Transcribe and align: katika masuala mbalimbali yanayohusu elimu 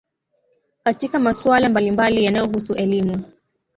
katika 0.83 1.19
masuala 1.19 1.69
mbalimbali 1.69 2.25
yanayohusu 2.25 2.73
elimu 2.75 3.23